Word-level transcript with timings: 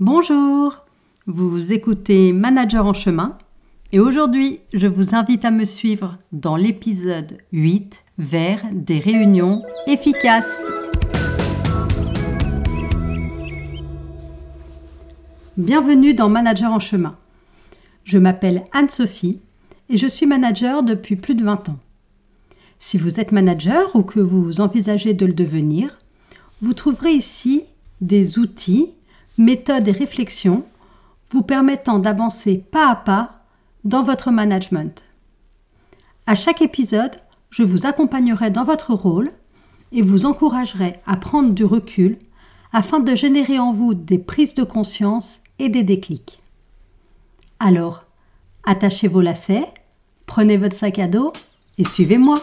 Bonjour, 0.00 0.84
vous 1.26 1.72
écoutez 1.72 2.32
Manager 2.32 2.86
en 2.86 2.92
chemin 2.92 3.36
et 3.90 3.98
aujourd'hui 3.98 4.60
je 4.72 4.86
vous 4.86 5.16
invite 5.16 5.44
à 5.44 5.50
me 5.50 5.64
suivre 5.64 6.16
dans 6.30 6.54
l'épisode 6.54 7.38
8 7.50 8.04
vers 8.16 8.62
des 8.72 9.00
réunions 9.00 9.60
efficaces. 9.88 10.44
Bienvenue 15.56 16.14
dans 16.14 16.28
Manager 16.28 16.70
en 16.70 16.78
chemin. 16.78 17.16
Je 18.04 18.18
m'appelle 18.18 18.62
Anne-Sophie 18.70 19.40
et 19.88 19.96
je 19.96 20.06
suis 20.06 20.26
manager 20.26 20.84
depuis 20.84 21.16
plus 21.16 21.34
de 21.34 21.42
20 21.42 21.70
ans. 21.70 21.78
Si 22.78 22.98
vous 22.98 23.18
êtes 23.18 23.32
manager 23.32 23.96
ou 23.96 24.04
que 24.04 24.20
vous 24.20 24.60
envisagez 24.60 25.12
de 25.12 25.26
le 25.26 25.32
devenir, 25.32 25.98
vous 26.62 26.72
trouverez 26.72 27.14
ici 27.14 27.64
des 28.00 28.38
outils 28.38 28.92
méthodes 29.38 29.88
et 29.88 29.92
réflexions 29.92 30.64
vous 31.30 31.42
permettant 31.42 31.98
d'avancer 31.98 32.58
pas 32.70 32.90
à 32.90 32.96
pas 32.96 33.44
dans 33.84 34.02
votre 34.02 34.30
management. 34.30 35.04
À 36.26 36.34
chaque 36.34 36.62
épisode, 36.62 37.16
je 37.50 37.62
vous 37.62 37.86
accompagnerai 37.86 38.50
dans 38.50 38.64
votre 38.64 38.92
rôle 38.92 39.30
et 39.92 40.02
vous 40.02 40.26
encouragerai 40.26 41.00
à 41.06 41.16
prendre 41.16 41.52
du 41.52 41.64
recul 41.64 42.18
afin 42.72 43.00
de 43.00 43.14
générer 43.14 43.58
en 43.58 43.72
vous 43.72 43.94
des 43.94 44.18
prises 44.18 44.54
de 44.54 44.64
conscience 44.64 45.40
et 45.58 45.68
des 45.68 45.82
déclics. 45.82 46.42
Alors, 47.58 48.04
attachez 48.64 49.08
vos 49.08 49.22
lacets, 49.22 49.66
prenez 50.26 50.58
votre 50.58 50.76
sac 50.76 50.98
à 50.98 51.08
dos 51.08 51.32
et 51.78 51.84
suivez-moi. 51.84 52.36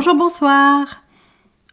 Bonjour, 0.00 0.16
bonsoir. 0.16 1.02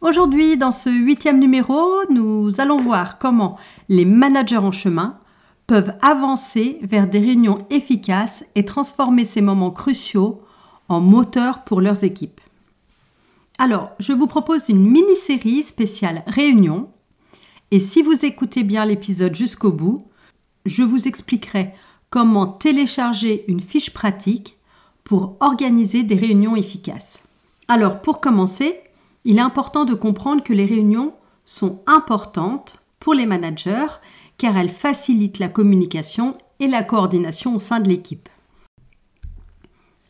Aujourd'hui, 0.02 0.58
dans 0.58 0.70
ce 0.70 0.90
huitième 0.90 1.38
numéro, 1.38 1.80
nous 2.10 2.60
allons 2.60 2.76
voir 2.76 3.18
comment 3.18 3.56
les 3.88 4.04
managers 4.04 4.58
en 4.58 4.70
chemin 4.70 5.18
peuvent 5.66 5.94
avancer 6.02 6.78
vers 6.82 7.08
des 7.08 7.20
réunions 7.20 7.66
efficaces 7.70 8.44
et 8.54 8.66
transformer 8.66 9.24
ces 9.24 9.40
moments 9.40 9.70
cruciaux 9.70 10.42
en 10.90 11.00
moteur 11.00 11.64
pour 11.64 11.80
leurs 11.80 12.04
équipes. 12.04 12.42
Alors, 13.56 13.92
je 13.98 14.12
vous 14.12 14.26
propose 14.26 14.68
une 14.68 14.86
mini-série 14.86 15.62
spéciale 15.62 16.22
réunion. 16.26 16.90
Et 17.70 17.80
si 17.80 18.02
vous 18.02 18.26
écoutez 18.26 18.62
bien 18.62 18.84
l'épisode 18.84 19.34
jusqu'au 19.34 19.72
bout, 19.72 20.02
je 20.66 20.82
vous 20.82 21.08
expliquerai 21.08 21.72
comment 22.10 22.46
télécharger 22.46 23.46
une 23.48 23.60
fiche 23.60 23.94
pratique 23.94 24.58
pour 25.02 25.38
organiser 25.40 26.02
des 26.02 26.16
réunions 26.16 26.56
efficaces. 26.56 27.22
Alors, 27.70 28.00
pour 28.00 28.20
commencer, 28.20 28.80
il 29.24 29.36
est 29.36 29.42
important 29.42 29.84
de 29.84 29.92
comprendre 29.92 30.42
que 30.42 30.54
les 30.54 30.64
réunions 30.64 31.12
sont 31.44 31.82
importantes 31.86 32.82
pour 32.98 33.12
les 33.12 33.26
managers 33.26 33.88
car 34.38 34.56
elles 34.56 34.70
facilitent 34.70 35.38
la 35.38 35.50
communication 35.50 36.38
et 36.60 36.66
la 36.66 36.82
coordination 36.82 37.54
au 37.54 37.60
sein 37.60 37.80
de 37.80 37.88
l'équipe. 37.88 38.28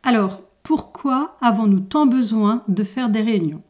Alors, 0.04 0.42
pourquoi 0.62 1.36
avons-nous 1.40 1.80
tant 1.80 2.06
besoin 2.06 2.62
de 2.68 2.84
faire 2.84 3.08
des 3.08 3.22
réunions? 3.22 3.62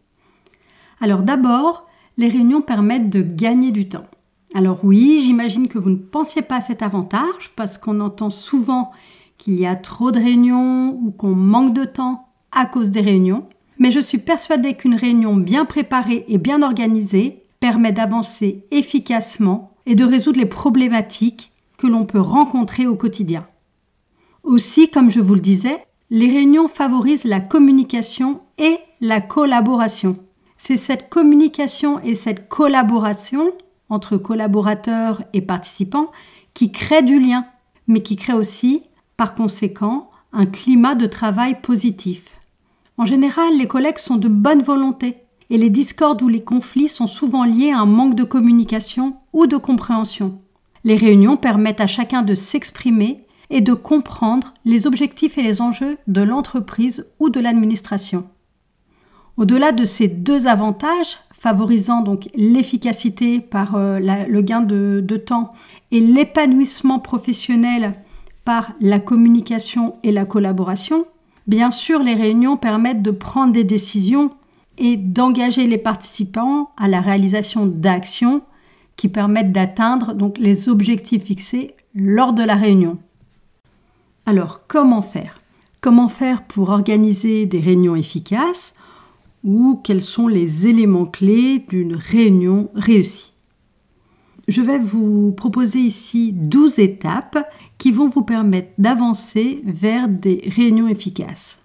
Alors 1.01 1.23
d'abord, 1.23 1.87
les 2.19 2.29
réunions 2.29 2.61
permettent 2.61 3.09
de 3.09 3.23
gagner 3.23 3.71
du 3.71 3.89
temps. 3.89 4.07
Alors 4.55 4.81
oui, 4.83 5.23
j'imagine 5.25 5.69
que 5.69 5.79
vous 5.79 5.91
ne 5.91 5.97
pensiez 5.97 6.43
pas 6.43 6.57
à 6.57 6.61
cet 6.61 6.83
avantage 6.83 7.53
parce 7.57 7.79
qu'on 7.79 8.01
entend 8.01 8.31
souvent 8.31 8.91
qu'il 9.39 9.55
y 9.55 9.67
a 9.67 9.77
trop 9.77 10.11
de 10.11 10.19
réunions 10.19 10.99
ou 11.03 11.11
qu'on 11.11 11.35
manque 11.35 11.73
de 11.73 11.85
temps 11.85 12.29
à 12.51 12.67
cause 12.67 12.91
des 12.91 13.01
réunions 13.01 13.49
mais 13.79 13.91
je 13.91 14.01
suis 14.01 14.19
persuadée 14.19 14.75
qu'une 14.75 14.95
réunion 14.95 15.37
bien 15.37 15.65
préparée 15.65 16.25
et 16.29 16.39
bien 16.39 16.63
organisée 16.63 17.43
permet 17.61 17.93
d'avancer 17.93 18.65
efficacement 18.71 19.75
et 19.87 19.95
de 19.95 20.05
résoudre 20.05 20.39
les 20.39 20.47
problématiques 20.47 21.53
que 21.77 21.87
l'on 21.87 22.05
peut 22.05 22.21
rencontrer 22.21 22.87
au 22.87 22.95
quotidien. 22.95 23.47
Aussi, 24.43 24.91
comme 24.91 25.11
je 25.11 25.21
vous 25.21 25.35
le 25.35 25.41
disais, 25.41 25.85
les 26.11 26.27
réunions 26.27 26.69
favorisent 26.69 27.25
la 27.25 27.41
communication 27.41 28.41
et 28.59 28.79
la 29.01 29.21
collaboration. 29.21 30.17
C'est 30.57 30.77
cette 30.77 31.09
communication 31.09 32.01
et 32.01 32.15
cette 32.15 32.49
collaboration 32.49 33.53
entre 33.89 34.17
collaborateurs 34.17 35.23
et 35.33 35.41
participants 35.41 36.11
qui 36.55 36.73
crée 36.73 37.03
du 37.03 37.21
lien, 37.21 37.47
mais 37.87 38.03
qui 38.03 38.17
crée 38.17 38.33
aussi, 38.33 38.83
par 39.17 39.35
conséquent, 39.35 40.11
un 40.33 40.47
climat 40.47 40.95
de 40.95 41.07
travail 41.07 41.61
positif. 41.61 42.38
En 42.99 43.05
général, 43.05 43.57
les 43.57 43.69
collègues 43.69 43.99
sont 43.99 44.17
de 44.17 44.27
bonne 44.27 44.63
volonté 44.63 45.19
et 45.51 45.57
les 45.57 45.71
discordes 45.71 46.21
ou 46.21 46.27
les 46.27 46.43
conflits 46.43 46.89
sont 46.89 47.07
souvent 47.07 47.45
liés 47.45 47.71
à 47.71 47.79
un 47.79 47.87
manque 47.87 48.17
de 48.17 48.25
communication 48.25 49.17
ou 49.33 49.47
de 49.47 49.57
compréhension. 49.57 50.41
Les 50.83 50.97
réunions 50.97 51.37
permettent 51.37 51.81
à 51.81 51.87
chacun 51.87 52.23
de 52.23 52.35
s'exprimer 52.35 53.19
et 53.51 53.61
de 53.61 53.73
comprendre 53.73 54.53
les 54.65 54.89
objectifs 54.89 55.39
et 55.39 55.43
les 55.43 55.63
enjeux 55.63 55.97
de 56.09 56.23
l'entreprise 56.23 57.07
ou 57.21 57.31
de 57.31 57.39
l'administration. 57.39 58.29
Au-delà 59.37 59.71
de 59.71 59.85
ces 59.85 60.09
deux 60.09 60.49
avantages, 60.49 61.19
favorisant 61.33 62.01
donc 62.01 62.29
l'efficacité 62.35 63.39
par 63.41 63.77
euh, 63.77 64.01
le 64.01 64.43
gain 64.43 64.61
de 64.61 65.17
temps 65.17 65.51
et 65.93 66.01
l'épanouissement 66.01 66.99
professionnel 66.99 67.93
par 68.45 68.73
la 68.81 68.99
communication 68.99 69.95
et 70.03 70.11
la 70.11 70.25
collaboration, 70.25 71.07
Bien 71.49 71.71
sûr, 71.71 72.03
les 72.03 72.15
réunions 72.15 72.59
permettent 72.59 73.01
de 73.01 73.11
prendre 73.11 73.55
des 73.55 73.65
décisions 73.65 74.31
et 74.77 74.97
d'engager 74.97 75.67
les 75.67 75.79
participants 75.79 76.71
à 76.77 76.89
la 76.89 77.01
réalisation 77.01 77.65
d'actions 77.65 78.43
qui 78.97 79.09
permettent 79.09 79.51
d'atteindre 79.51 80.15
les 80.37 80.69
objectifs 80.69 81.25
fixés 81.25 81.75
lors 81.95 82.35
de 82.35 82.43
la 82.43 82.55
réunion. 82.55 82.99
Alors, 84.27 84.67
comment 84.69 85.01
faire? 85.01 85.41
Comment 85.81 86.09
faire 86.09 86.43
pour 86.43 86.69
organiser 86.69 87.47
des 87.47 87.61
réunions 87.61 87.97
efficaces 87.97 88.75
ou 89.43 89.81
quels 89.83 90.03
sont 90.03 90.29
les 90.29 90.67
éléments 90.67 91.07
clés 91.07 91.65
d'une 91.71 91.97
réunion 91.97 92.69
réussie? 92.75 93.33
Je 94.49 94.63
vais 94.63 94.79
vous 94.79 95.33
proposer 95.33 95.79
ici 95.79 96.33
12 96.33 96.79
étapes 96.79 97.47
qui 97.77 97.93
vont 97.93 98.09
vous 98.09 98.23
permettre 98.23 98.71
d'avancer 98.79 99.61
vers 99.67 100.09
des 100.09 100.43
réunions 100.47 100.89
efficaces. 100.89 101.59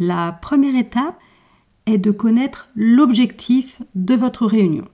La 0.00 0.32
première 0.32 0.74
étape 0.74 1.16
est 1.86 1.98
de 1.98 2.10
connaître 2.10 2.68
l'objectif 2.74 3.80
de 3.94 4.16
votre 4.16 4.46
réunion. 4.46 4.86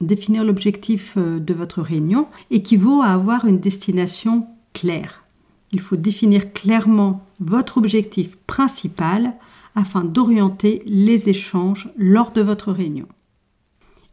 Définir 0.00 0.42
l'objectif 0.42 1.14
euh, 1.16 1.38
de 1.38 1.54
votre 1.54 1.80
réunion 1.80 2.26
équivaut 2.50 3.02
à 3.02 3.12
avoir 3.12 3.44
une 3.44 3.60
destination 3.60 4.48
claire. 4.72 5.22
Il 5.70 5.78
faut 5.78 5.94
définir 5.94 6.52
clairement 6.52 7.24
votre 7.38 7.78
objectif 7.78 8.36
principal 8.48 9.34
afin 9.76 10.02
d'orienter 10.02 10.82
les 10.86 11.28
échanges 11.28 11.88
lors 11.96 12.32
de 12.32 12.42
votre 12.42 12.72
réunion. 12.72 13.06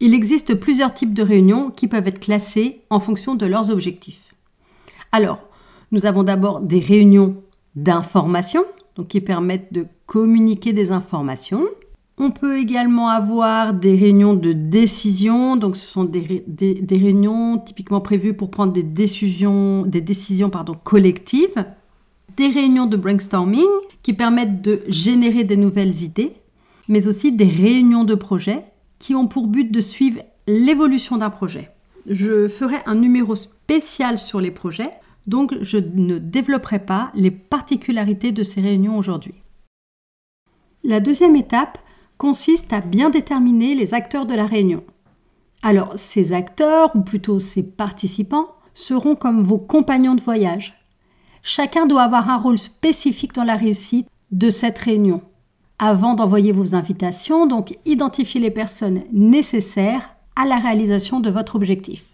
Il 0.02 0.14
existe 0.14 0.56
plusieurs 0.56 0.94
types 0.94 1.14
de 1.14 1.24
réunions 1.24 1.72
qui 1.72 1.88
peuvent 1.88 2.08
être 2.08 2.22
classées 2.22 2.82
en 2.90 3.00
fonction 3.00 3.36
de 3.36 3.46
leurs 3.46 3.70
objectifs. 3.70 4.34
Alors, 5.12 5.40
nous 5.92 6.06
avons 6.06 6.24
d'abord 6.24 6.62
des 6.62 6.80
réunions 6.80 7.36
d'information, 7.76 8.64
donc 8.96 9.08
qui 9.10 9.20
permettent 9.20 9.74
de 9.74 9.88
communiquer 10.06 10.72
des 10.72 10.92
informations. 10.92 11.66
On 12.18 12.32
peut 12.32 12.58
également 12.58 13.10
avoir 13.10 13.74
des 13.74 13.96
réunions 13.96 14.36
de 14.36 14.54
décision, 14.54 15.58
donc 15.58 15.76
ce 15.76 15.88
sont 15.88 16.06
des, 16.06 16.46
réunions 16.90 17.58
typiquement 17.58 18.02
prévues 18.02 18.34
pour 18.34 18.52
prendre 18.52 18.72
des 18.72 18.84
décisions, 18.84 19.84
des 19.84 20.02
décisions 20.02 20.50
pardon, 20.50 20.76
collectives. 20.82 21.66
Des 22.38 22.48
réunions 22.48 22.86
de 22.86 22.96
brainstorming 22.96 23.68
qui 24.02 24.14
permettent 24.14 24.62
de 24.62 24.82
générer 24.88 25.44
des 25.44 25.58
nouvelles 25.58 26.04
idées, 26.04 26.34
mais 26.88 27.08
aussi 27.08 27.34
des 27.34 27.46
réunions 27.46 28.06
de 28.06 28.16
projet 28.16 28.64
qui 29.00 29.16
ont 29.16 29.28
pour 29.28 29.48
but 29.48 29.72
de 29.72 29.80
suivre 29.80 30.22
l'évolution 30.48 31.18
d'un 31.18 31.30
projet. 31.30 31.72
Je 32.06 32.48
ferai 32.48 32.78
un 32.86 32.96
numéro 32.96 33.36
spécial 33.36 34.20
sur 34.20 34.40
les 34.40 34.52
projets 34.52 34.92
donc 35.30 35.56
je 35.62 35.78
ne 35.78 36.18
développerai 36.18 36.80
pas 36.80 37.12
les 37.14 37.30
particularités 37.30 38.32
de 38.32 38.42
ces 38.42 38.62
réunions 38.62 38.98
aujourd'hui. 38.98 39.36
La 40.84 41.00
deuxième 41.00 41.36
étape 41.36 41.78
consiste 42.18 42.74
à 42.74 42.82
bien 42.82 43.12
déterminer 43.12 43.76
les 43.76 43.94
acteurs 43.94 44.26
de 44.26 44.34
la 44.34 44.48
réunion. 44.48 44.84
Alors 45.62 45.94
ces 45.98 46.34
acteurs, 46.34 46.96
ou 46.96 47.02
plutôt 47.02 47.40
ces 47.40 47.62
participants, 47.62 48.56
seront 48.74 49.16
comme 49.16 49.44
vos 49.44 49.60
compagnons 49.60 50.16
de 50.16 50.22
voyage. 50.22 50.74
Chacun 51.44 51.86
doit 51.86 52.04
avoir 52.04 52.30
un 52.30 52.38
rôle 52.38 52.58
spécifique 52.58 53.34
dans 53.34 53.44
la 53.44 53.56
réussite 53.56 54.08
de 54.32 54.50
cette 54.50 54.80
réunion. 54.80 55.22
Avant 55.80 56.14
d'envoyer 56.14 56.52
vos 56.52 56.76
invitations, 56.76 57.48
donc 57.48 57.78
identifiez 57.86 58.42
les 58.42 58.52
personnes 58.52 59.02
nécessaires 59.12 60.10
à 60.36 60.46
la 60.46 60.58
réalisation 60.58 61.20
de 61.20 61.30
votre 61.30 61.56
objectif. 61.56 62.06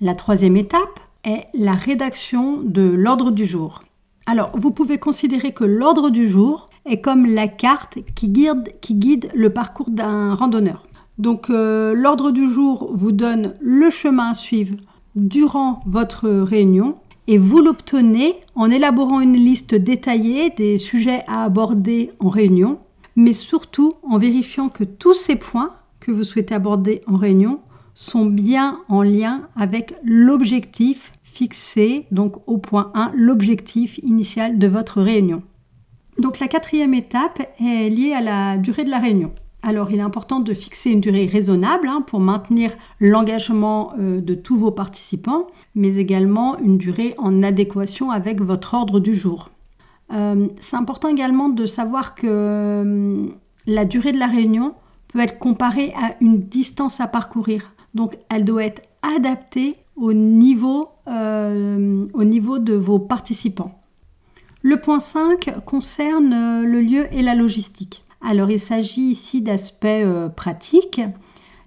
La 0.00 0.14
troisième 0.14 0.56
étape 0.56 1.00
est 1.24 1.46
la 1.54 1.74
rédaction 1.74 2.60
de 2.62 2.82
l'ordre 2.82 3.30
du 3.30 3.46
jour. 3.46 3.82
Alors, 4.26 4.50
vous 4.54 4.70
pouvez 4.70 4.98
considérer 4.98 5.52
que 5.52 5.64
l'ordre 5.64 6.10
du 6.10 6.26
jour 6.26 6.68
est 6.86 7.00
comme 7.00 7.26
la 7.26 7.48
carte 7.48 7.98
qui 8.14 8.28
guide, 8.28 9.28
le 9.34 9.50
parcours 9.50 9.90
d'un 9.90 10.34
randonneur. 10.34 10.86
Donc, 11.18 11.50
euh, 11.50 11.94
l'ordre 11.94 12.30
du 12.30 12.48
jour 12.48 12.90
vous 12.92 13.12
donne 13.12 13.54
le 13.60 13.90
chemin 13.90 14.30
à 14.30 14.34
suivre 14.34 14.76
durant 15.16 15.80
votre 15.84 16.28
réunion 16.28 16.96
et 17.26 17.38
vous 17.38 17.60
l'obtenez 17.60 18.34
en 18.54 18.70
élaborant 18.70 19.20
une 19.20 19.34
liste 19.34 19.74
détaillée 19.74 20.50
des 20.50 20.78
sujets 20.78 21.22
à 21.26 21.44
aborder 21.44 22.12
en 22.18 22.28
réunion, 22.28 22.78
mais 23.16 23.32
surtout 23.32 23.94
en 24.02 24.18
vérifiant 24.18 24.68
que 24.68 24.84
tous 24.84 25.14
ces 25.14 25.36
points 25.36 25.74
que 26.00 26.10
vous 26.10 26.24
souhaitez 26.24 26.54
aborder 26.54 27.02
en 27.06 27.16
réunion 27.16 27.60
sont 27.94 28.24
bien 28.24 28.80
en 28.88 29.02
lien 29.02 29.48
avec 29.56 29.94
l'objectif 30.02 31.12
fixé, 31.22 32.06
donc 32.10 32.36
au 32.48 32.58
point 32.58 32.90
1, 32.94 33.12
l'objectif 33.14 33.98
initial 34.02 34.58
de 34.58 34.66
votre 34.66 35.02
réunion. 35.02 35.42
Donc 36.18 36.38
la 36.38 36.48
quatrième 36.48 36.94
étape 36.94 37.40
est 37.60 37.88
liée 37.88 38.12
à 38.12 38.20
la 38.20 38.58
durée 38.58 38.84
de 38.84 38.90
la 38.90 38.98
réunion. 38.98 39.32
Alors 39.62 39.90
il 39.90 39.98
est 39.98 40.02
important 40.02 40.40
de 40.40 40.54
fixer 40.54 40.90
une 40.90 41.00
durée 41.00 41.26
raisonnable 41.26 41.88
hein, 41.88 42.02
pour 42.06 42.20
maintenir 42.20 42.72
l'engagement 42.98 43.92
euh, 43.98 44.20
de 44.20 44.34
tous 44.34 44.56
vos 44.56 44.70
participants, 44.70 45.48
mais 45.74 45.96
également 45.96 46.58
une 46.58 46.78
durée 46.78 47.14
en 47.18 47.42
adéquation 47.42 48.10
avec 48.10 48.40
votre 48.40 48.72
ordre 48.74 49.00
du 49.00 49.14
jour. 49.14 49.50
Euh, 50.12 50.48
c'est 50.60 50.76
important 50.76 51.08
également 51.08 51.50
de 51.50 51.66
savoir 51.66 52.14
que 52.14 52.26
euh, 52.26 53.26
la 53.66 53.84
durée 53.84 54.12
de 54.12 54.18
la 54.18 54.28
réunion 54.28 54.74
peut 55.08 55.20
être 55.20 55.38
comparée 55.38 55.92
à 55.94 56.14
une 56.20 56.40
distance 56.40 57.00
à 57.00 57.06
parcourir. 57.06 57.72
Donc 57.94 58.16
elle 58.30 58.44
doit 58.44 58.64
être 58.64 58.82
adaptée 59.02 59.76
au 59.96 60.12
niveau, 60.14 60.88
au 61.06 62.24
niveau 62.24 62.58
de 62.58 62.72
vos 62.74 62.98
participants. 62.98 63.78
Le 64.62 64.80
point 64.80 65.00
5 65.00 65.62
concerne 65.66 66.62
le 66.62 66.80
lieu 66.80 67.06
et 67.12 67.22
la 67.22 67.34
logistique. 67.34 68.04
Alors 68.22 68.50
il 68.50 68.60
s'agit 68.60 69.10
ici 69.10 69.40
d'aspects 69.40 69.84
euh, 69.86 70.28
pratiques. 70.28 71.00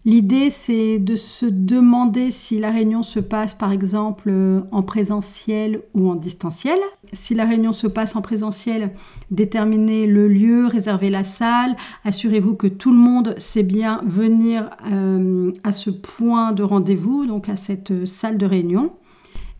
L'idée 0.05 0.49
c'est 0.49 0.99
de 0.99 1.15
se 1.15 1.45
demander 1.45 2.29
si 2.29 2.59
la 2.59 2.71
réunion 2.71 3.03
se 3.03 3.19
passe 3.19 3.53
par 3.53 3.71
exemple 3.71 4.29
euh, 4.29 4.59
en 4.71 4.83
présentiel 4.83 5.81
ou 5.93 6.09
en 6.09 6.15
distanciel. 6.15 6.77
Si 7.13 7.33
la 7.33 7.45
réunion 7.45 7.71
se 7.71 7.87
passe 7.87 8.15
en 8.15 8.21
présentiel, 8.21 8.91
déterminez 9.31 10.05
le 10.05 10.27
lieu, 10.27 10.67
réservez 10.67 11.09
la 11.09 11.23
salle, 11.23 11.75
assurez-vous 12.03 12.55
que 12.55 12.67
tout 12.67 12.91
le 12.91 12.99
monde 12.99 13.35
sait 13.37 13.63
bien 13.63 14.01
venir 14.05 14.69
euh, 14.91 15.51
à 15.63 15.71
ce 15.71 15.89
point 15.89 16.51
de 16.51 16.63
rendez-vous, 16.63 17.25
donc 17.25 17.47
à 17.47 17.55
cette 17.55 18.05
salle 18.05 18.37
de 18.37 18.45
réunion. 18.45 18.91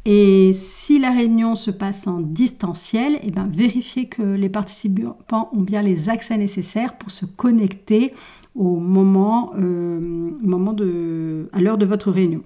Et 0.06 0.52
si 0.54 1.00
la 1.00 1.12
réunion 1.12 1.56
se 1.56 1.72
passe 1.72 2.08
en 2.08 2.20
distanciel, 2.20 3.20
eh 3.24 3.32
bien, 3.32 3.48
vérifiez 3.50 4.08
que 4.08 4.22
les 4.22 4.50
participants 4.50 5.50
ont 5.54 5.62
bien 5.62 5.82
les 5.82 6.10
accès 6.10 6.38
nécessaires 6.38 6.98
pour 6.98 7.10
se 7.10 7.26
connecter 7.26 8.14
au 8.54 8.76
moment, 8.76 9.54
euh, 9.58 10.00
moment 10.42 10.74
de, 10.74 11.50
à 11.54 11.62
l'heure 11.62 11.78
de 11.78 11.86
votre 11.86 12.12
réunion. 12.12 12.44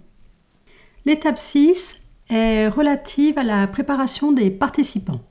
L'étape 1.06 1.40
6 1.40 1.98
est 2.30 2.68
relative 2.68 3.40
à 3.40 3.44
la 3.44 3.66
préparation 3.66 4.32
des 4.32 4.52
participants. 4.52 5.22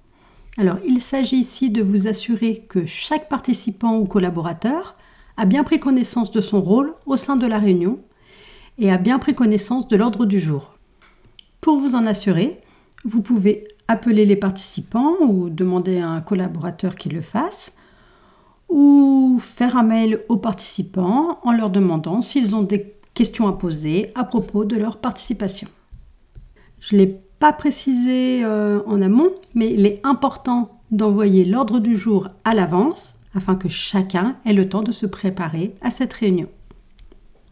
Alors, 0.58 0.78
il 0.84 1.02
s'agit 1.02 1.36
ici 1.36 1.70
de 1.70 1.82
vous 1.82 2.08
assurer 2.08 2.64
que 2.68 2.86
chaque 2.86 3.28
participant 3.28 3.98
ou 3.98 4.04
collaborateur 4.04 4.96
a 5.36 5.44
bien 5.44 5.62
pris 5.62 5.78
connaissance 5.78 6.32
de 6.32 6.40
son 6.40 6.60
rôle 6.60 6.94
au 7.04 7.16
sein 7.16 7.36
de 7.36 7.46
la 7.46 7.58
réunion 7.58 8.00
et 8.78 8.90
a 8.90 8.96
bien 8.96 9.18
pris 9.18 9.34
connaissance 9.34 9.86
de 9.86 9.96
l'ordre 9.96 10.24
du 10.24 10.40
jour. 10.40 10.75
Pour 11.66 11.78
vous 11.78 11.96
en 11.96 12.06
assurer, 12.06 12.60
vous 13.04 13.22
pouvez 13.22 13.66
appeler 13.88 14.24
les 14.24 14.36
participants 14.36 15.16
ou 15.18 15.50
demander 15.50 15.98
à 15.98 16.10
un 16.10 16.20
collaborateur 16.20 16.94
qui 16.94 17.08
le 17.08 17.20
fasse 17.20 17.72
ou 18.68 19.40
faire 19.42 19.76
un 19.76 19.82
mail 19.82 20.20
aux 20.28 20.36
participants 20.36 21.40
en 21.42 21.50
leur 21.50 21.70
demandant 21.70 22.22
s'ils 22.22 22.54
ont 22.54 22.62
des 22.62 22.94
questions 23.14 23.48
à 23.48 23.52
poser 23.52 24.12
à 24.14 24.22
propos 24.22 24.64
de 24.64 24.76
leur 24.76 24.98
participation. 24.98 25.66
Je 26.78 26.94
ne 26.94 27.00
l'ai 27.00 27.20
pas 27.40 27.52
précisé 27.52 28.44
euh, 28.44 28.80
en 28.86 29.02
amont, 29.02 29.32
mais 29.56 29.72
il 29.72 29.86
est 29.86 30.00
important 30.06 30.78
d'envoyer 30.92 31.44
l'ordre 31.44 31.80
du 31.80 31.96
jour 31.96 32.28
à 32.44 32.54
l'avance 32.54 33.18
afin 33.34 33.56
que 33.56 33.68
chacun 33.68 34.36
ait 34.44 34.52
le 34.52 34.68
temps 34.68 34.84
de 34.84 34.92
se 34.92 35.06
préparer 35.06 35.74
à 35.80 35.90
cette 35.90 36.14
réunion. 36.14 36.48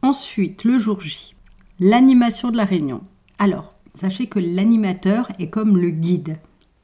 Ensuite, 0.02 0.62
le 0.62 0.78
jour 0.78 1.00
J, 1.00 1.34
l'animation 1.80 2.52
de 2.52 2.56
la 2.56 2.64
réunion. 2.64 3.00
Sachez 3.94 4.26
que 4.26 4.40
l'animateur 4.40 5.30
est 5.38 5.50
comme 5.50 5.76
le 5.78 5.90
guide. 5.90 6.36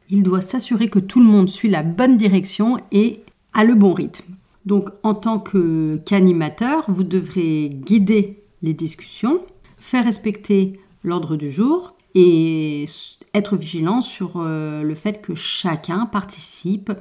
Il 0.08 0.22
doit 0.22 0.40
s'assurer 0.40 0.88
que 0.88 0.98
tout 0.98 1.20
le 1.20 1.26
monde 1.26 1.48
suit 1.48 1.68
la 1.68 1.82
bonne 1.82 2.16
direction 2.16 2.76
et 2.92 3.20
a 3.52 3.64
le 3.64 3.74
bon 3.74 3.94
rythme. 3.94 4.34
Donc 4.64 4.90
en 5.02 5.14
tant 5.14 5.40
qu'animateur, 5.40 6.84
vous 6.88 7.04
devrez 7.04 7.70
guider 7.70 8.42
les 8.62 8.74
discussions, 8.74 9.40
faire 9.78 10.04
respecter 10.04 10.78
l'ordre 11.02 11.36
du 11.36 11.50
jour 11.50 11.94
et 12.14 12.84
être 13.34 13.56
vigilant 13.56 14.02
sur 14.02 14.34
euh, 14.36 14.82
le 14.82 14.94
fait 14.94 15.20
que 15.20 15.34
chacun 15.34 16.06
participe 16.06 16.92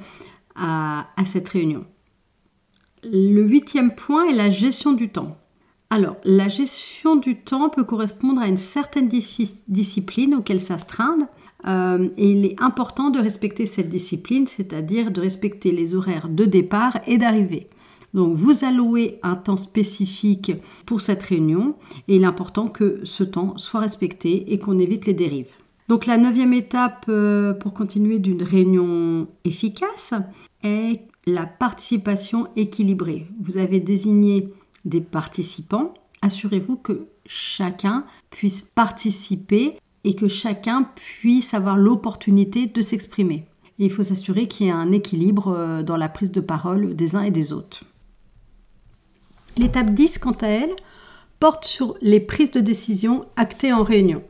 à 0.56 1.06
cette 1.26 1.48
réunion. 1.48 1.86
Le 3.04 3.42
huitième 3.44 3.96
point 3.96 4.28
est 4.28 4.36
la 4.36 4.50
gestion 4.50 4.92
du 4.92 5.10
temps. 5.10 5.38
Alors, 5.92 6.18
la 6.24 6.48
gestion 6.48 7.16
du 7.16 7.36
temps 7.36 7.70
peut 7.70 7.84
correspondre 7.84 8.42
à 8.42 8.48
une 8.48 8.58
certaine 8.58 9.10
discipline 9.10 10.36
auquel 10.36 10.62
s'astreindre. 10.62 11.26
Euh, 11.66 12.10
et 12.16 12.32
il 12.32 12.46
est 12.46 12.62
important 12.62 13.10
de 13.10 13.20
respecter 13.20 13.66
cette 13.66 13.90
discipline, 13.90 14.46
c'est-à-dire 14.46 15.10
de 15.10 15.20
respecter 15.20 15.72
les 15.72 15.96
horaires 15.96 16.30
de 16.30 16.46
départ 16.46 17.00
et 17.08 17.18
d'arrivée. 17.18 17.70
Donc 18.14 18.36
vous 18.36 18.64
allouez 18.64 19.20
un 19.24 19.36
temps 19.36 19.58
spécifique 19.58 20.52
pour 20.86 21.02
cette 21.02 21.24
réunion 21.24 21.76
et 22.08 22.16
il 22.16 22.24
est 22.24 22.28
important 22.28 22.68
que 22.68 23.02
ce 23.04 23.24
temps 23.24 23.58
soit 23.58 23.82
respecté 23.82 24.54
et 24.54 24.60
qu'on 24.60 24.80
évite 24.80 25.06
les 25.06 25.14
dérives. 25.14 25.52
Donc 25.90 26.06
la 26.06 26.18
neuvième 26.18 26.54
étape 26.54 27.06
euh, 27.10 27.54
pour 27.54 27.74
continuer 27.74 28.20
d'une 28.20 28.44
réunion 28.44 29.28
efficace 29.44 30.14
est 30.64 31.02
la 31.26 31.46
participation 31.46 32.48
équilibrée. 32.56 33.28
Vous 33.40 33.58
avez 33.58 33.80
désigné 33.80 34.54
des 34.86 35.02
participants, 35.02 35.94
assurez-vous 36.22 36.78
que 36.78 37.08
chacun 37.26 38.06
puisse 38.30 38.62
participer 38.62 39.78
et 40.04 40.16
que 40.16 40.28
chacun 40.28 40.90
puisse 40.96 41.54
avoir 41.54 41.78
l'opportunité 41.78 42.66
de 42.66 42.82
s'exprimer. 42.82 43.46
il 43.78 43.92
faut 43.92 44.04
s'assurer 44.04 44.48
qu'il 44.48 44.66
y 44.66 44.70
ait 44.70 44.74
un 44.74 44.92
équilibre 44.92 45.56
euh, 45.56 45.84
dans 45.84 45.98
la 45.98 46.10
prise 46.10 46.32
de 46.32 46.42
parole 46.42 46.96
des 46.96 47.16
uns 47.16 47.24
et 47.24 47.32
des 47.32 47.54
autres. 47.54 47.84
L'étape 49.58 49.92
10, 49.92 50.18
quant 50.20 50.38
à 50.42 50.48
elle, 50.48 50.76
porte 51.40 51.66
sur 51.66 51.96
les 52.02 52.20
prises 52.20 52.52
de 52.52 52.60
décision 52.60 53.22
actées 53.36 53.74
en 53.74 53.84
réunion. 53.84 54.24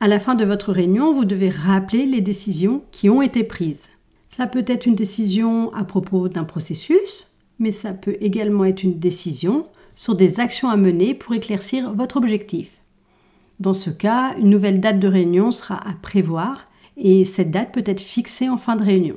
À 0.00 0.08
la 0.08 0.18
fin 0.18 0.34
de 0.34 0.44
votre 0.44 0.72
réunion, 0.72 1.12
vous 1.12 1.26
devez 1.26 1.50
rappeler 1.50 2.06
les 2.06 2.20
décisions 2.20 2.82
qui 2.90 3.10
ont 3.10 3.20
été 3.20 3.44
prises. 3.44 3.88
Cela 4.28 4.46
peut 4.46 4.64
être 4.66 4.86
une 4.86 4.94
décision 4.94 5.72
à 5.74 5.84
propos 5.84 6.28
d'un 6.28 6.44
processus, 6.44 7.34
mais 7.60 7.70
ça 7.70 7.92
peut 7.92 8.16
également 8.20 8.64
être 8.64 8.82
une 8.82 8.98
décision 8.98 9.66
sur 9.94 10.16
des 10.16 10.40
actions 10.40 10.68
à 10.68 10.76
mener 10.76 11.14
pour 11.14 11.34
éclaircir 11.34 11.92
votre 11.92 12.16
objectif. 12.16 12.70
Dans 13.60 13.74
ce 13.74 13.90
cas, 13.90 14.34
une 14.38 14.48
nouvelle 14.48 14.80
date 14.80 14.98
de 14.98 15.06
réunion 15.06 15.52
sera 15.52 15.76
à 15.86 15.92
prévoir 15.92 16.64
et 16.96 17.24
cette 17.24 17.50
date 17.50 17.72
peut 17.72 17.84
être 17.84 18.00
fixée 18.00 18.48
en 18.48 18.56
fin 18.56 18.74
de 18.74 18.82
réunion. 18.82 19.16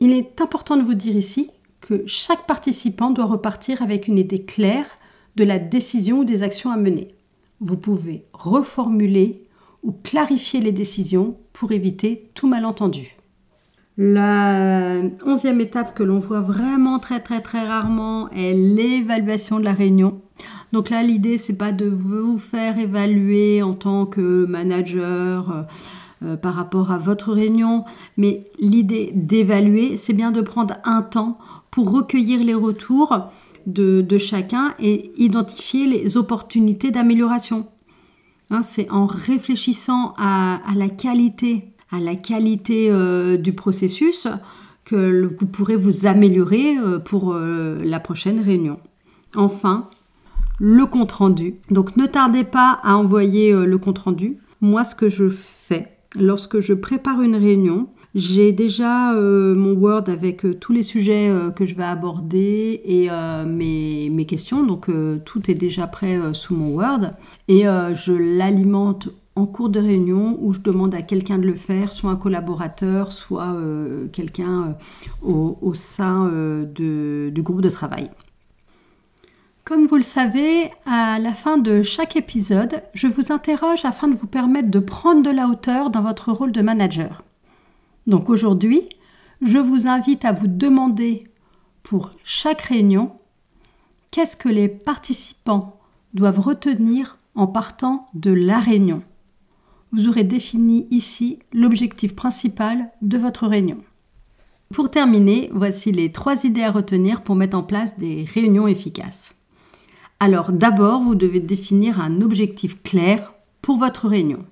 Il 0.00 0.12
est 0.12 0.40
important 0.40 0.78
de 0.78 0.82
vous 0.82 0.94
dire 0.94 1.14
ici 1.14 1.50
que 1.82 2.02
chaque 2.06 2.46
participant 2.46 3.10
doit 3.10 3.26
repartir 3.26 3.82
avec 3.82 4.08
une 4.08 4.18
idée 4.18 4.42
claire 4.42 4.86
de 5.36 5.44
la 5.44 5.58
décision 5.58 6.20
ou 6.20 6.24
des 6.24 6.42
actions 6.42 6.70
à 6.70 6.78
mener. 6.78 7.14
Vous 7.60 7.76
pouvez 7.76 8.24
reformuler 8.32 9.42
ou 9.82 9.92
clarifier 9.92 10.60
les 10.60 10.72
décisions 10.72 11.36
pour 11.52 11.72
éviter 11.72 12.30
tout 12.34 12.48
malentendu. 12.48 13.19
La 13.98 15.00
onzième 15.26 15.60
étape 15.60 15.94
que 15.94 16.02
l'on 16.02 16.18
voit 16.18 16.40
vraiment 16.40 16.98
très 16.98 17.20
très 17.20 17.40
très 17.40 17.66
rarement 17.66 18.30
est 18.30 18.54
l'évaluation 18.54 19.58
de 19.58 19.64
la 19.64 19.74
réunion. 19.74 20.22
Donc 20.72 20.90
là, 20.90 21.02
l'idée, 21.02 21.36
c'est 21.36 21.56
pas 21.56 21.72
de 21.72 21.86
vous 21.86 22.38
faire 22.38 22.78
évaluer 22.78 23.62
en 23.62 23.74
tant 23.74 24.06
que 24.06 24.46
manager 24.46 25.50
euh, 25.50 25.62
euh, 26.22 26.36
par 26.36 26.54
rapport 26.54 26.92
à 26.92 26.98
votre 26.98 27.32
réunion, 27.32 27.84
mais 28.16 28.44
l'idée 28.58 29.10
d'évaluer, 29.14 29.96
c'est 29.96 30.12
bien 30.12 30.30
de 30.30 30.40
prendre 30.40 30.74
un 30.84 31.02
temps 31.02 31.38
pour 31.70 31.90
recueillir 31.90 32.44
les 32.44 32.54
retours 32.54 33.30
de, 33.66 34.04
chacun 34.18 34.74
et 34.78 35.12
identifier 35.16 35.86
les 35.86 36.16
opportunités 36.16 36.90
d'amélioration. 36.90 37.68
Hein, 38.50 38.62
c'est 38.62 38.90
en 38.90 39.06
réfléchissant 39.06 40.14
à, 40.18 40.60
à 40.68 40.74
la 40.74 40.88
qualité 40.88 41.69
à 41.90 41.98
la 41.98 42.14
qualité 42.16 42.88
euh, 42.90 43.36
du 43.36 43.52
processus 43.52 44.28
que 44.84 45.26
vous 45.26 45.46
pourrez 45.46 45.76
vous 45.76 46.06
améliorer 46.06 46.76
euh, 46.78 46.98
pour 46.98 47.32
euh, 47.32 47.80
la 47.84 48.00
prochaine 48.00 48.40
réunion. 48.40 48.78
Enfin, 49.36 49.88
le 50.58 50.86
compte-rendu. 50.86 51.56
Donc 51.70 51.96
ne 51.96 52.06
tardez 52.06 52.44
pas 52.44 52.80
à 52.82 52.96
envoyer 52.96 53.52
le 53.52 53.78
compte-rendu. 53.78 54.38
Moi, 54.60 54.84
ce 54.84 54.94
que 54.94 55.08
je 55.08 55.28
fais 55.28 55.96
lorsque 56.18 56.60
je 56.60 56.74
prépare 56.74 57.22
une 57.22 57.36
réunion, 57.36 57.88
j'ai 58.14 58.52
déjà 58.52 59.14
mon 59.14 59.72
Word 59.72 60.08
avec 60.08 60.44
tous 60.58 60.72
les 60.72 60.82
sujets 60.82 61.32
que 61.54 61.64
je 61.64 61.76
vais 61.76 61.84
aborder 61.84 62.82
et 62.84 63.08
mes, 63.46 64.10
mes, 64.10 64.26
questions. 64.26 64.64
Donc 64.64 64.88
tout 65.24 65.50
est 65.50 65.54
déjà 65.54 65.86
prêt 65.86 66.18
sous 66.34 66.54
mon 66.54 66.74
Word. 66.74 67.12
Et 67.48 67.62
je 67.62 68.12
l'alimente 68.12 69.08
en 69.36 69.46
cours 69.46 69.68
de 69.68 69.80
réunion 69.80 70.36
où 70.40 70.52
je 70.52 70.60
demande 70.60 70.94
à 70.94 71.02
quelqu'un 71.02 71.38
de 71.38 71.46
le 71.46 71.54
faire, 71.54 71.92
soit 71.92 72.10
un 72.10 72.16
collaborateur, 72.16 73.12
soit 73.12 73.52
euh, 73.54 74.08
quelqu'un 74.08 74.76
euh, 75.24 75.54
au, 75.60 75.74
sein 75.74 76.26
euh, 76.26 76.64
du 76.64 77.42
groupe 77.42 77.62
de 77.62 77.70
travail. 77.70 78.10
Comme 79.64 79.86
vous 79.86 79.96
le 79.96 80.02
savez, 80.02 80.70
à 80.84 81.18
la 81.20 81.32
fin 81.32 81.58
de 81.58 81.82
chaque 81.82 82.16
épisode, 82.16 82.82
je 82.92 83.06
vous 83.06 83.30
interroge 83.30 83.84
afin 83.84 84.08
de 84.08 84.14
vous 84.14 84.26
permettre 84.26 84.68
de 84.68 84.80
prendre 84.80 85.22
de 85.22 85.30
la 85.30 85.46
hauteur 85.46 85.90
dans 85.90 86.02
votre 86.02 86.32
rôle 86.32 86.50
de 86.50 86.62
manager. 86.62 87.22
Donc 88.06 88.30
aujourd'hui, 88.30 88.88
je 89.42 89.58
vous 89.58 89.86
invite 89.86 90.24
à 90.24 90.32
vous 90.32 90.48
demander 90.48 91.24
pour 91.84 92.10
chaque 92.24 92.62
réunion 92.62 93.12
qu'est-ce 94.10 94.36
que 94.36 94.48
les 94.48 94.68
participants 94.68 95.78
doivent 96.14 96.40
retenir 96.40 97.18
en 97.36 97.46
partant 97.46 98.06
de 98.14 98.32
la 98.32 98.58
réunion 98.58 99.02
vous 99.92 100.08
aurez 100.08 100.24
défini 100.24 100.86
ici 100.90 101.38
l'objectif 101.52 102.14
principal 102.14 102.90
de 103.02 103.18
votre 103.18 103.46
réunion. 103.46 103.78
Pour 104.72 104.90
terminer, 104.90 105.50
voici 105.52 105.90
les 105.90 106.12
trois 106.12 106.44
idées 106.44 106.62
à 106.62 106.70
retenir 106.70 107.22
pour 107.22 107.34
mettre 107.34 107.56
en 107.56 107.64
place 107.64 107.96
des 107.98 108.24
réunions 108.32 108.68
efficaces. 108.68 109.34
Alors 110.20 110.52
d'abord, 110.52 111.00
vous 111.00 111.16
devez 111.16 111.40
définir 111.40 112.00
un 112.00 112.20
objectif 112.20 112.80
clair 112.82 113.32
pour 113.62 113.78
votre 113.78 114.06
réunion. 114.06 114.44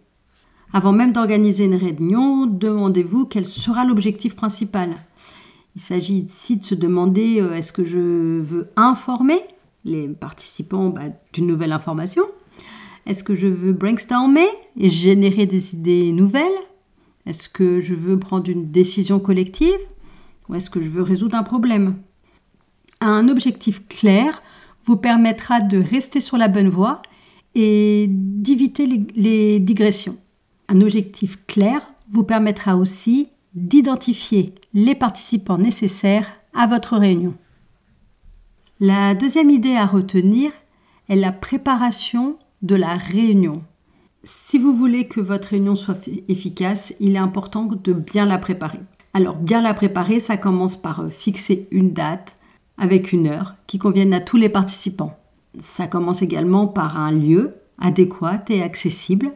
Avant 0.72 0.92
même 0.92 1.12
d'organiser 1.12 1.64
une 1.64 1.76
réunion, 1.76 2.46
demandez-vous 2.46 3.26
quel 3.26 3.46
sera 3.46 3.84
l'objectif 3.84 4.34
principal. 4.34 4.94
Il 5.76 5.80
s'agit 5.80 6.26
ici 6.28 6.56
de 6.56 6.64
se 6.64 6.74
demander 6.74 7.40
euh, 7.40 7.54
est-ce 7.54 7.72
que 7.72 7.84
je 7.84 8.40
veux 8.40 8.70
informer 8.76 9.40
les 9.84 10.08
participants 10.08 10.88
bah, 10.88 11.02
d'une 11.32 11.46
nouvelle 11.46 11.72
information 11.72 12.24
est-ce 13.08 13.24
que 13.24 13.34
je 13.34 13.46
veux 13.46 13.72
brainstormer 13.72 14.46
et 14.76 14.90
générer 14.90 15.46
des 15.46 15.74
idées 15.74 16.12
nouvelles? 16.12 16.44
Est-ce 17.24 17.48
que 17.48 17.80
je 17.80 17.94
veux 17.94 18.18
prendre 18.18 18.50
une 18.50 18.70
décision 18.70 19.18
collective? 19.18 19.78
Ou 20.48 20.54
est-ce 20.54 20.68
que 20.68 20.82
je 20.82 20.90
veux 20.90 21.02
résoudre 21.02 21.34
un 21.34 21.42
problème? 21.42 21.96
Un 23.00 23.30
objectif 23.30 23.88
clair 23.88 24.42
vous 24.84 24.96
permettra 24.96 25.60
de 25.60 25.78
rester 25.78 26.20
sur 26.20 26.36
la 26.36 26.48
bonne 26.48 26.68
voie 26.68 27.00
et 27.54 28.08
d'éviter 28.10 28.86
les, 29.14 29.58
digressions. 29.58 30.18
Un 30.68 30.82
objectif 30.82 31.38
clair 31.46 31.86
vous 32.08 32.24
permettra 32.24 32.76
aussi 32.76 33.30
d'identifier 33.54 34.54
les 34.74 34.94
participants 34.94 35.56
nécessaires 35.56 36.30
à 36.54 36.66
votre 36.66 36.98
réunion. 36.98 37.32
La 38.80 39.14
deuxième 39.14 39.48
idée 39.48 39.76
à 39.76 39.86
retenir 39.86 40.52
est 41.08 41.16
la 41.16 41.32
préparation 41.32 42.36
de 42.62 42.74
la 42.74 42.96
réunion. 42.96 43.62
Si 44.24 44.58
vous 44.58 44.74
voulez 44.74 45.06
que 45.06 45.20
votre 45.20 45.48
réunion 45.48 45.76
soit 45.76 46.08
efficace, 46.28 46.92
il 47.00 47.14
est 47.14 47.18
important 47.18 47.64
de 47.64 47.92
bien 47.92 48.26
la 48.26 48.38
préparer. 48.38 48.80
Alors 49.14 49.36
bien 49.36 49.62
la 49.62 49.74
préparer, 49.74 50.20
ça 50.20 50.36
commence 50.36 50.76
par 50.76 51.00
euh, 51.00 51.08
fixer 51.08 51.66
une 51.70 51.92
date 51.92 52.36
avec 52.76 53.12
une 53.12 53.26
heure 53.26 53.54
qui 53.66 53.78
convienne 53.78 54.14
à 54.14 54.20
tous 54.20 54.36
les 54.36 54.48
participants. 54.48 55.18
Ça 55.58 55.86
commence 55.86 56.22
également 56.22 56.66
par 56.66 57.00
un 57.00 57.10
lieu 57.10 57.54
adéquat 57.78 58.44
et 58.48 58.62
accessible, 58.62 59.32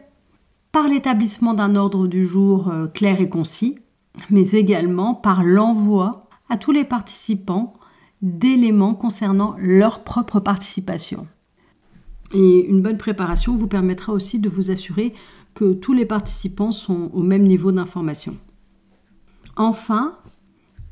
par 0.71 0.87
l'établissement 0.87 1.53
d'un 1.53 1.75
ordre 1.75 2.07
du 2.07 2.25
jour 2.25 2.69
euh, 2.69 2.87
clair 2.87 3.21
et 3.21 3.29
concis, 3.29 3.79
mais 4.29 4.51
également 4.51 5.13
par 5.13 5.43
l'envoi 5.43 6.29
à 6.49 6.57
tous 6.57 6.71
les 6.71 6.83
participants 6.83 7.73
d'éléments 8.21 8.95
concernant 8.95 9.55
leur 9.57 10.03
propre 10.03 10.39
participation. 10.39 11.27
Et 12.33 12.65
une 12.65 12.81
bonne 12.81 12.97
préparation 12.97 13.55
vous 13.55 13.67
permettra 13.67 14.11
aussi 14.11 14.39
de 14.39 14.49
vous 14.49 14.71
assurer 14.71 15.13
que 15.53 15.73
tous 15.73 15.93
les 15.93 16.05
participants 16.05 16.71
sont 16.71 17.11
au 17.13 17.21
même 17.21 17.43
niveau 17.43 17.71
d'information. 17.71 18.35
Enfin, 19.55 20.17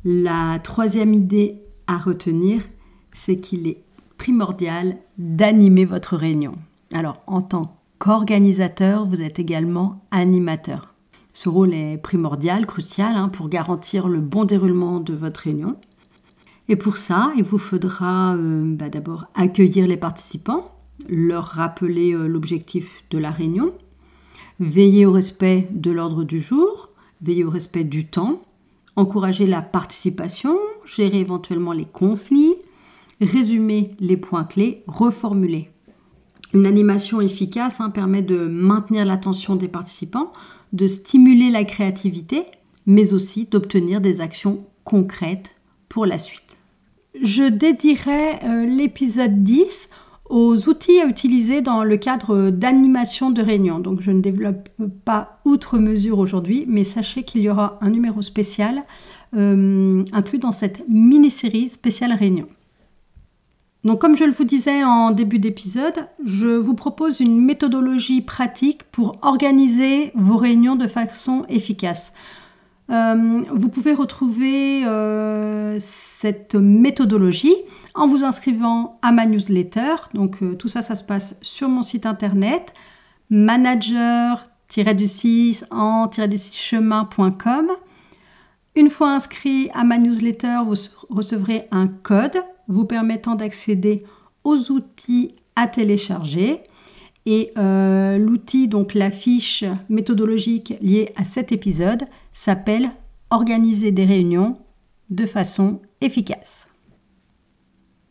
la 0.04 0.60
troisième 0.60 1.14
idée 1.14 1.62
à 1.88 1.98
retenir, 1.98 2.62
c'est 3.14 3.38
qu'il 3.38 3.68
est 3.68 3.84
primordial 4.18 4.98
d'animer 5.18 5.86
votre 5.86 6.16
réunion. 6.16 6.54
Alors, 6.94 7.22
en 7.26 7.42
tant 7.42 7.78
qu'organisateur, 7.98 9.06
vous 9.06 9.22
êtes 9.22 9.40
également 9.40 10.06
animateur. 10.12 10.94
Ce 11.34 11.50
rôle 11.50 11.74
est 11.74 11.98
primordial, 11.98 12.66
crucial 12.66 13.16
hein, 13.16 13.30
pour 13.30 13.50
garantir 13.50 14.08
le 14.08 14.20
bon 14.20 14.44
déroulement 14.44 15.00
de 15.00 15.14
votre 15.14 15.42
réunion. 15.42 15.78
Et 16.68 16.76
pour 16.76 16.98
ça, 16.98 17.32
il 17.38 17.44
vous 17.44 17.58
faudra 17.58 18.36
euh, 18.36 18.76
bah, 18.76 18.90
d'abord 18.90 19.26
accueillir 19.34 19.88
les 19.88 19.98
participants, 19.98 20.71
leur 21.10 21.46
rappeler 21.46 22.14
euh, 22.14 22.28
l'objectif 22.28 23.04
de 23.10 23.18
la 23.18 23.32
réunion, 23.32 23.74
veiller 24.60 25.06
au 25.06 25.12
respect 25.12 25.68
de 25.72 25.92
l'ordre 25.92 26.24
du 26.24 26.40
jour, 26.40 26.90
veiller 27.22 27.44
au 27.44 27.50
respect 27.50 27.84
du 27.84 28.06
temps, 28.06 28.42
encourager 28.96 29.46
la 29.46 29.62
participation, 29.62 30.58
gérer 30.86 31.20
éventuellement 31.20 31.74
les 31.74 31.86
conflits, 31.86 32.56
résumer 33.22 33.92
les 34.00 34.18
points 34.18 34.44
clés, 34.44 34.84
reformuler. 34.88 35.70
Une 36.54 36.66
animation 36.66 37.22
efficace 37.22 37.80
hein, 37.80 37.90
permet 37.90 38.22
de 38.22 38.48
maintenir 38.48 39.06
l'attention 39.06 39.56
des 39.56 39.68
participants, 39.68 40.34
de 40.74 40.88
stimuler 40.88 41.50
la 41.50 41.64
créativité, 41.64 42.46
mais 42.86 43.14
aussi 43.14 43.46
d'obtenir 43.46 44.02
des 44.02 44.22
actions 44.22 44.66
concrètes 44.84 45.56
pour 45.88 46.06
la 46.06 46.18
suite. 46.18 46.58
Je 47.22 47.44
dédierai 47.44 48.44
euh, 48.44 48.66
l'épisode 48.66 49.44
10 49.44 49.90
aux 50.32 50.70
outils 50.70 51.02
à 51.02 51.06
utiliser 51.06 51.62
dans 51.62 51.84
le 51.84 51.98
cadre 51.98 52.50
d'animation 52.50 53.32
de 53.32 53.42
réunion. 53.42 53.80
Donc 53.80 54.02
je 54.02 54.12
ne 54.12 54.22
développe 54.22 54.70
pas 55.04 55.40
outre 55.46 55.78
mesure 55.78 56.20
aujourd'hui, 56.20 56.66
mais 56.68 56.86
sachez 56.86 57.24
qu'il 57.24 57.42
y 57.42 57.50
aura 57.50 57.78
un 57.82 57.90
numéro 57.90 58.22
spécial 58.22 58.84
euh, 59.36 60.04
inclus 60.14 60.40
dans 60.40 60.54
cette 60.54 60.88
mini-série 60.88 61.70
spéciale 61.70 62.14
réunion. 62.14 62.48
Donc 63.84 64.00
comme 64.00 64.16
je 64.16 64.24
le 64.24 64.32
vous 64.32 64.44
disais 64.44 64.84
en 64.84 65.12
début 65.12 65.40
d'épisode, 65.40 66.08
je 66.24 66.48
vous 66.48 66.76
propose 66.76 67.20
une 67.20 67.40
méthodologie 67.40 68.22
pratique 68.22 68.84
pour 68.92 69.18
organiser 69.24 70.12
vos 70.16 70.38
réunions 70.38 70.76
de 70.76 70.88
façon 70.88 71.42
efficace. 71.50 72.14
Euh, 72.92 73.44
vous 73.50 73.70
pouvez 73.70 73.94
retrouver 73.94 74.84
euh, 74.86 75.78
cette 75.80 76.56
méthodologie 76.56 77.56
en 77.96 78.08
vous 78.08 78.26
inscrivant 78.26 79.00
à 79.02 79.14
ma 79.14 79.26
newsletter. 79.26 79.96
Donc 80.14 80.44
euh, 80.44 80.56
tout 80.56 80.68
ça, 80.68 80.82
ça 80.82 80.96
se 80.96 81.04
passe 81.04 81.38
sur 81.42 81.70
mon 81.70 81.84
site 81.84 82.06
internet 82.06 82.74
manager-du-6 83.30 85.64
en-du-6 85.72 86.54
chemin.com. 86.54 87.70
Une 88.76 88.90
fois 88.90 89.12
inscrit 89.12 89.70
à 89.74 89.86
ma 89.86 89.98
newsletter, 89.98 90.60
vous 90.66 90.76
recevrez 91.10 91.70
un 91.72 91.88
code 91.88 92.44
vous 92.68 92.84
permettant 92.86 93.36
d'accéder 93.36 94.04
aux 94.44 94.70
outils 94.72 95.36
à 95.56 95.68
télécharger. 95.68 96.64
Et 97.26 97.52
euh, 97.58 98.18
l'outil, 98.18 98.68
donc 98.68 98.94
la 98.94 99.12
fiche 99.12 99.64
méthodologique 99.90 100.74
liée 100.82 101.12
à 101.16 101.24
cet 101.24 101.52
épisode, 101.52 102.04
s'appelle 102.32 102.92
Organiser 103.30 103.92
des 103.92 104.06
réunions 104.06 104.58
de 105.10 105.26
façon 105.26 105.80
efficace. 106.02 106.68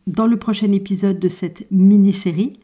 Dans 0.06 0.26
le 0.26 0.38
prochain 0.38 0.72
épisode 0.72 1.18
de 1.18 1.28
cette 1.28 1.70
mini-série, 1.70 2.54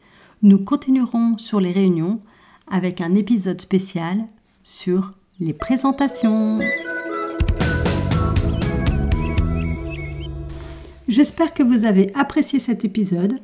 nous 0.41 0.59
continuerons 0.59 1.37
sur 1.37 1.59
les 1.59 1.71
réunions 1.71 2.21
avec 2.69 3.01
un 3.01 3.15
épisode 3.15 3.61
spécial 3.61 4.25
sur 4.63 5.13
les 5.39 5.53
présentations. 5.53 6.59
J'espère 11.07 11.53
que 11.53 11.63
vous 11.63 11.85
avez 11.85 12.11
apprécié 12.15 12.59
cet 12.59 12.83
épisode 12.83 13.39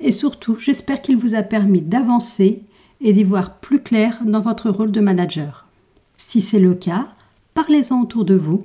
et 0.00 0.12
surtout 0.12 0.56
j'espère 0.56 1.02
qu'il 1.02 1.16
vous 1.16 1.34
a 1.34 1.42
permis 1.42 1.80
d'avancer 1.80 2.62
et 3.00 3.12
d'y 3.12 3.24
voir 3.24 3.56
plus 3.56 3.82
clair 3.82 4.18
dans 4.24 4.40
votre 4.40 4.70
rôle 4.70 4.92
de 4.92 5.00
manager. 5.00 5.66
Si 6.16 6.40
c'est 6.40 6.58
le 6.58 6.74
cas, 6.74 7.08
parlez-en 7.54 8.00
autour 8.02 8.24
de 8.24 8.34
vous 8.34 8.64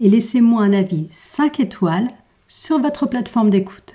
et 0.00 0.08
laissez-moi 0.08 0.62
un 0.62 0.72
avis 0.72 1.08
5 1.10 1.60
étoiles 1.60 2.08
sur 2.48 2.78
votre 2.78 3.06
plateforme 3.06 3.50
d'écoute. 3.50 3.94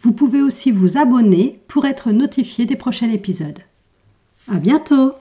Vous 0.00 0.12
pouvez 0.12 0.40
aussi 0.40 0.70
vous 0.70 0.96
abonner 0.96 1.60
pour 1.68 1.84
être 1.84 2.12
notifié 2.12 2.66
des 2.66 2.76
prochains 2.76 3.10
épisodes. 3.10 3.58
À 4.50 4.56
bientôt! 4.58 5.12